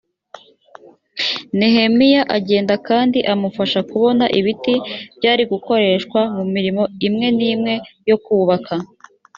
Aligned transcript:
nehemiya 1.57 2.21
agenda 2.37 2.73
kandi 2.87 3.19
amufasha 3.33 3.79
kubona 3.89 4.25
ibiti 4.39 4.75
byari 5.17 5.43
gukoreshwa 5.51 6.19
mu 6.35 6.43
mirimo 6.53 6.83
imwe 7.07 7.27
n 7.37 7.39
imwe 7.51 7.73
yo 8.09 8.17
kubaka 8.25 8.75